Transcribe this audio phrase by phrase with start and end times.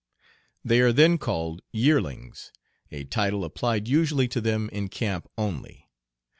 [0.65, 2.51] They are then called "yearlings,"
[2.91, 5.91] a title applied usually to them in camp only.